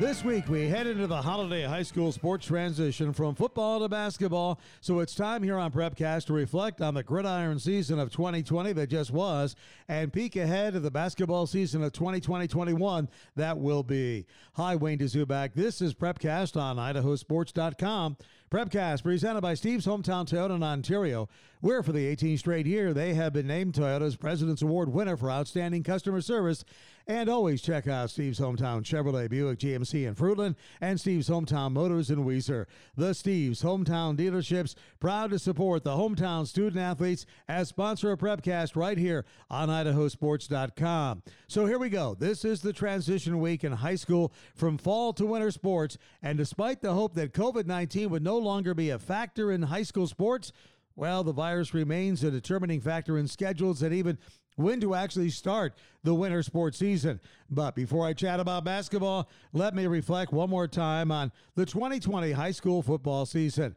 [0.00, 4.58] This week, we head into the holiday high school sports transition from football to basketball.
[4.80, 8.86] So it's time here on Prepcast to reflect on the gridiron season of 2020 that
[8.86, 9.56] just was
[9.88, 14.24] and peek ahead to the basketball season of 2020 21 that will be.
[14.54, 15.52] Hi, Wayne Dzubak.
[15.52, 18.16] This is Prepcast on idahosports.com.
[18.50, 21.28] Prepcast presented by Steve's Hometown Toyota in Ontario,
[21.60, 25.30] where for the 18th straight year they have been named Toyota's President's Award winner for
[25.30, 26.64] outstanding customer service.
[27.06, 32.10] And always check out Steve's Hometown Chevrolet Buick GMC in Fruitland and Steve's Hometown Motors
[32.10, 32.66] in Weiser.
[32.96, 38.76] The Steve's Hometown Dealerships proud to support the hometown student athletes as sponsor of Prepcast
[38.76, 41.22] right here on idahosports.com.
[41.48, 42.14] So here we go.
[42.14, 45.98] This is the transition week in high school from fall to winter sports.
[46.22, 49.82] And despite the hope that COVID 19 would no longer be a factor in high
[49.82, 50.52] school sports,
[50.96, 54.18] well, the virus remains a determining factor in schedules and even
[54.56, 57.20] when to actually start the winter sports season.
[57.50, 62.32] But before I chat about basketball, let me reflect one more time on the 2020
[62.32, 63.74] high school football season.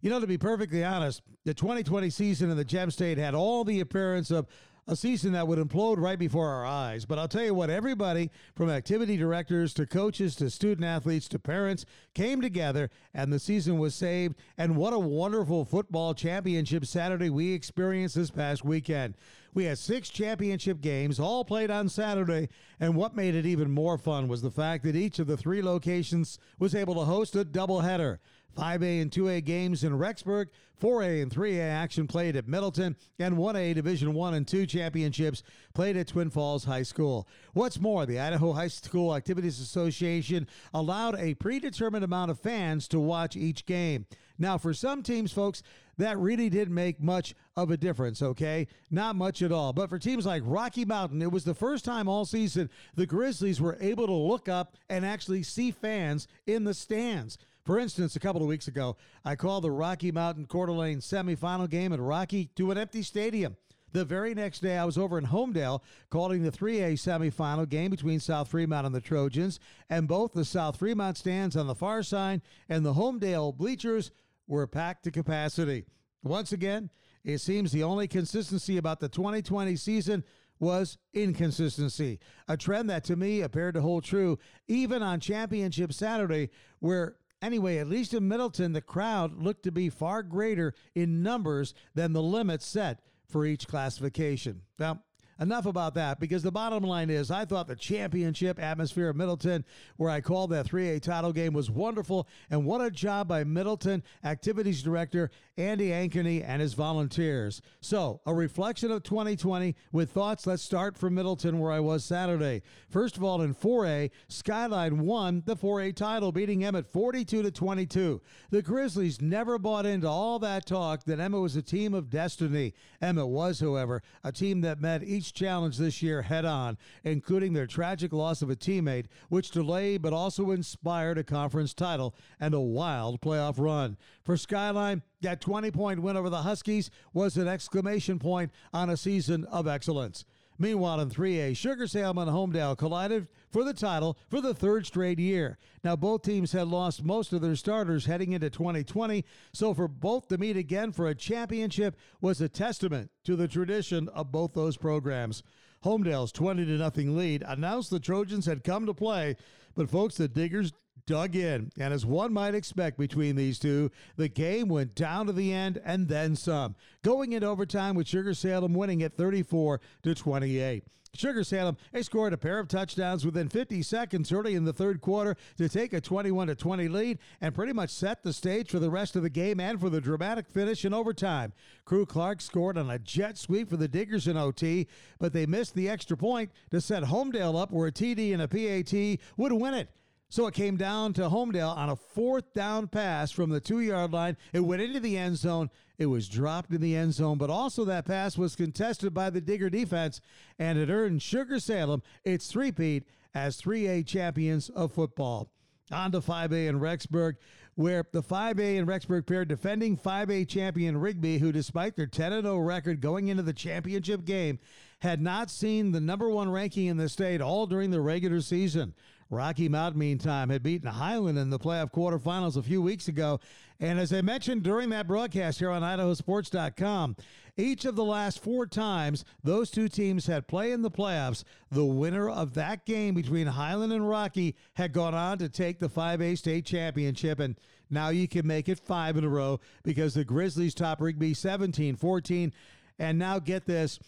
[0.00, 3.64] You know, to be perfectly honest, the 2020 season in the Gem State had all
[3.64, 4.46] the appearance of
[4.90, 7.04] a season that would implode right before our eyes.
[7.04, 11.38] But I'll tell you what, everybody from activity directors to coaches to student athletes to
[11.38, 14.34] parents came together and the season was saved.
[14.58, 19.14] And what a wonderful football championship Saturday we experienced this past weekend.
[19.54, 22.48] We had six championship games, all played on Saturday.
[22.80, 25.62] And what made it even more fun was the fact that each of the three
[25.62, 28.18] locations was able to host a doubleheader.
[28.56, 30.46] 5A and 2A games in Rexburg,
[30.80, 35.42] 4A and 3A action played at Middleton, and 1A Division 1 and 2 championships
[35.74, 37.28] played at Twin Falls High School.
[37.52, 43.00] What's more, the Idaho High School Activities Association allowed a predetermined amount of fans to
[43.00, 44.06] watch each game.
[44.38, 45.62] Now, for some teams, folks,
[45.98, 48.66] that really didn't make much of a difference, okay?
[48.90, 49.74] Not much at all.
[49.74, 53.60] But for teams like Rocky Mountain, it was the first time all season the Grizzlies
[53.60, 57.36] were able to look up and actually see fans in the stands.
[57.70, 61.70] For instance, a couple of weeks ago, I called the Rocky Mountain Coeur d'Alene semifinal
[61.70, 63.56] game at Rocky to an empty stadium.
[63.92, 68.18] The very next day, I was over in Homedale calling the 3A semifinal game between
[68.18, 72.42] South Fremont and the Trojans, and both the South Fremont stands on the far side
[72.68, 74.10] and the Homedale bleachers
[74.48, 75.84] were packed to capacity.
[76.24, 76.90] Once again,
[77.22, 80.24] it seems the only consistency about the 2020 season
[80.58, 86.50] was inconsistency, a trend that to me appeared to hold true even on Championship Saturday,
[86.80, 91.74] where Anyway, at least in Middleton, the crowd looked to be far greater in numbers
[91.94, 94.62] than the limits set for each classification.
[94.78, 95.02] Now,
[95.40, 99.64] enough about that because the bottom line is I thought the championship atmosphere of Middleton,
[99.96, 102.28] where I called that 3A title game, was wonderful.
[102.50, 107.60] And what a job by Middleton Activities Director Andy Ankeny and his volunteers.
[107.80, 110.46] So, a reflection of 2020 with thoughts.
[110.46, 112.62] Let's start from Middleton, where I was Saturday.
[112.88, 118.20] First of all, in 4A, Skyline won the 4A title, beating Emmett 42 to 22.
[118.50, 122.74] The Grizzlies never bought into all that talk that Emmett was a team of destiny.
[123.00, 127.66] Emmett was, however, a team that met each challenge this year head on, including their
[127.66, 132.60] tragic loss of a teammate, which delayed but also inspired a conference title and a
[132.60, 133.96] wild playoff run.
[134.24, 138.96] For Skyline, that 20 point win over the Huskies was an exclamation point on a
[138.96, 140.24] season of excellence.
[140.60, 145.18] Meanwhile, in 3A, Sugar Salem and Homedale collided for the title for the third straight
[145.18, 145.56] year.
[145.82, 150.28] Now, both teams had lost most of their starters heading into 2020, so for both
[150.28, 154.76] to meet again for a championship was a testament to the tradition of both those
[154.76, 155.42] programs.
[155.82, 159.36] Homedale's 20 to nothing lead announced the Trojans had come to play,
[159.74, 160.72] but folks, the Diggers
[161.06, 161.70] dug in.
[161.78, 165.80] And as one might expect between these two, the game went down to the end
[165.84, 170.84] and then some, going into overtime with Sugar Salem winning at 34 to 28.
[171.14, 175.00] Sugar Salem, they scored a pair of touchdowns within 50 seconds early in the third
[175.00, 178.78] quarter to take a 21 to 20 lead and pretty much set the stage for
[178.78, 181.52] the rest of the game and for the dramatic finish in overtime.
[181.84, 184.86] Crew Clark scored on a jet sweep for the Diggers in OT,
[185.18, 188.48] but they missed the extra point to set Homedale up where a TD and a
[188.48, 189.88] PAT would win it.
[190.30, 194.12] So it came down to Homedale on a fourth down pass from the two yard
[194.12, 194.36] line.
[194.52, 195.70] It went into the end zone.
[195.98, 199.40] It was dropped in the end zone, but also that pass was contested by the
[199.40, 200.20] Digger defense,
[200.56, 203.04] and it earned Sugar Salem its three-peat
[203.34, 205.50] as 3A champions of football.
[205.90, 207.34] On to 5A in Rexburg,
[207.74, 212.58] where the 5A and Rexburg pair defending 5A champion Rigby, who despite their 10 0
[212.58, 214.60] record going into the championship game,
[215.00, 218.94] had not seen the number one ranking in the state all during the regular season.
[219.30, 223.38] Rocky Mount, meantime, had beaten Highland in the playoff quarterfinals a few weeks ago.
[223.78, 227.16] And as I mentioned during that broadcast here on IdahoSports.com,
[227.56, 231.84] each of the last four times those two teams had play in the playoffs, the
[231.84, 236.36] winner of that game between Highland and Rocky had gone on to take the 5A
[236.36, 237.38] state championship.
[237.38, 237.56] And
[237.88, 241.96] now you can make it five in a row because the Grizzlies top Rigby 17
[241.96, 242.52] 14.
[242.98, 243.98] And now get this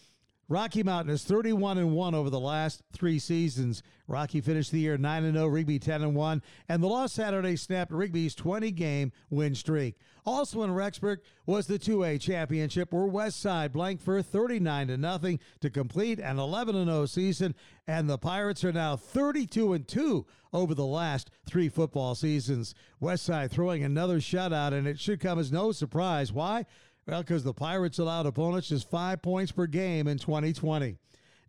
[0.49, 3.81] Rocky Mountain is 31 and 1 over the last 3 seasons.
[4.07, 7.55] Rocky finished the year 9 and 0, Rigby 10 and 1, and the lost Saturday
[7.55, 9.95] snapped Rigby's 20 game win streak.
[10.25, 15.39] Also in Rexburg was the 2A championship where West Side blanked for 39 to nothing
[15.61, 17.55] to complete an 11 and 0 season,
[17.87, 22.75] and the Pirates are now 32 and 2 over the last 3 football seasons.
[22.99, 26.33] West Side throwing another shutout and it should come as no surprise.
[26.33, 26.65] Why?
[27.05, 30.97] Well, because the Pirates allowed opponents just five points per game in 2020.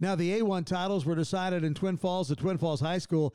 [0.01, 3.35] Now, the A1 titles were decided in Twin Falls at Twin Falls High School.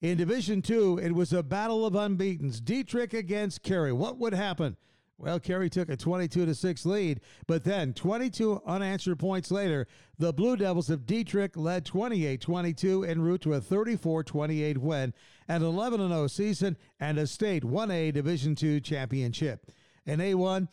[0.00, 2.60] In Division Two, it was a battle of unbeatens.
[2.60, 3.92] Dietrich against Carey.
[3.92, 4.78] What would happen?
[5.18, 9.86] Well, Carey took a 22 to 6 lead, but then 22 unanswered points later,
[10.18, 15.12] the Blue Devils of Dietrich led 28-22 en route to a 34-28 win,
[15.46, 19.70] an 11-0 season, and a state 1A Division II championship.
[20.06, 20.68] In A1,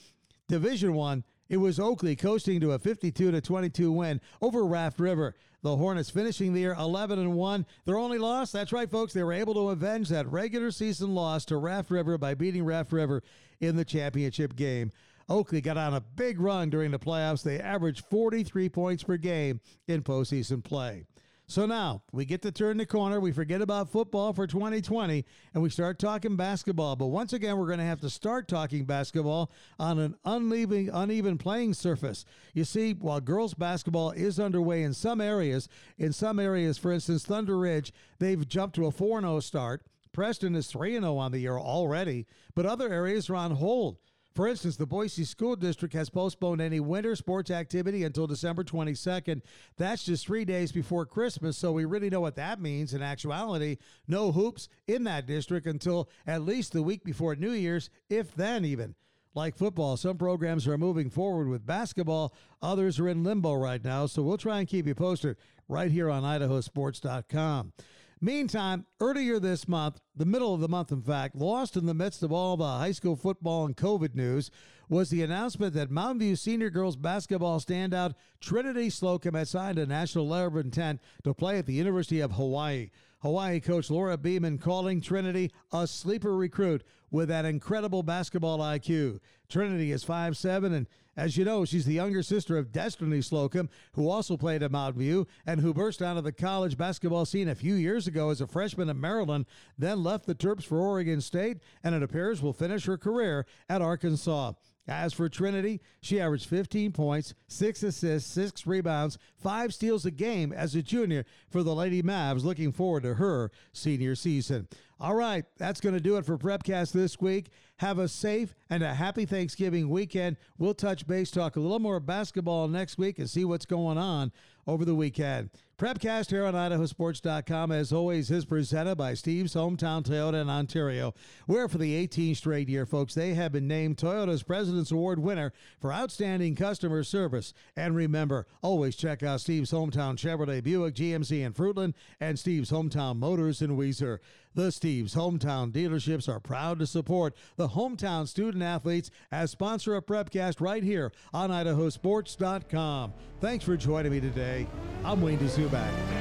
[0.48, 5.36] Division One, it was Oakley coasting to a 52 to 22 win over Raft River.
[5.64, 7.66] The Hornets finishing the year 11 and 1.
[7.86, 11.46] Their only loss, that's right, folks, they were able to avenge that regular season loss
[11.46, 13.24] to Raft River by beating Raft River
[13.60, 14.92] in the championship game.
[15.30, 17.44] Oakley got on a big run during the playoffs.
[17.44, 21.06] They averaged 43 points per game in postseason play.
[21.50, 23.22] So now we get to turn the corner.
[23.22, 25.24] We forget about football for 2020
[25.54, 26.98] and we start talking basketball.
[26.98, 29.50] But once again, we're going to have to start talking basketball
[29.80, 32.26] on an uneven, uneven playing surface.
[32.54, 37.26] You see, while girls basketball is underway in some areas, in some areas, for instance,
[37.26, 39.84] Thunder Ridge, they've jumped to a 4 0 start.
[40.12, 44.00] Preston is 3 0 on the year already, but other areas are on hold.
[44.38, 49.42] For instance, the Boise School District has postponed any winter sports activity until December 22nd.
[49.78, 52.94] That's just three days before Christmas, so we really know what that means.
[52.94, 57.90] In actuality, no hoops in that district until at least the week before New Year's,
[58.12, 58.94] if then even.
[59.34, 62.32] Like football, some programs are moving forward with basketball,
[62.62, 65.36] others are in limbo right now, so we'll try and keep you posted
[65.68, 67.74] right here on idahosports.com.
[68.20, 72.24] Meantime, earlier this month, the middle of the month, in fact, lost in the midst
[72.24, 74.50] of all the high school football and COVID news,
[74.90, 79.86] was the announcement that Mountain View senior girls basketball standout Trinity Slocum had signed a
[79.86, 82.90] national letter of intent to play at the University of Hawaii.
[83.28, 89.20] Hawaii coach Laura Beeman calling Trinity a sleeper recruit with that incredible basketball IQ.
[89.50, 90.88] Trinity is 5'7 and
[91.18, 95.02] as you know, she's the younger sister of Destiny Slocum, who also played at Mountain
[95.02, 98.48] View and who burst onto the college basketball scene a few years ago as a
[98.48, 99.46] freshman at Maryland,
[99.78, 103.82] then left the Terps for Oregon State, and it appears will finish her career at
[103.82, 104.54] Arkansas.
[104.88, 110.54] As for Trinity, she averaged 15 points, six assists, six rebounds, five steals a game
[110.54, 112.46] as a junior for the Lady Mavs.
[112.46, 114.68] Looking forward to her senior season.
[115.00, 117.50] All right, that's going to do it for Prepcast this week.
[117.78, 120.38] Have a safe and a happy Thanksgiving weekend.
[120.58, 124.32] We'll touch base, talk a little more basketball next week, and see what's going on
[124.66, 125.50] over the weekend.
[125.78, 131.14] Prepcast here on IdahoSports.com, as always, is presented by Steve's Hometown Toyota in Ontario,
[131.46, 135.54] where for the 18th straight year, folks, they have been named Toyota's President's Award winner
[135.80, 137.54] for outstanding customer service.
[137.76, 143.20] And remember, always check out Steve's Hometown Chevrolet Buick GMC in Fruitland and Steve's Hometown
[143.20, 144.18] Motors in Weiser.
[144.56, 150.06] The Steve's Hometown dealerships are proud to support the hometown student athletes as sponsor of
[150.06, 153.14] Prepcast right here on IdahoSports.com.
[153.40, 154.68] Thanks for joining me today.
[155.04, 156.17] I'm Wayne Dzubak.